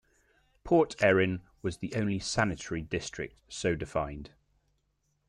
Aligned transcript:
Port 0.63 0.95
Erin 1.03 1.43
was 1.61 1.77
the 1.77 1.93
only 1.95 2.17
sanitary 2.17 2.81
district 2.81 3.39
so 3.49 3.75
defined. 3.75 4.31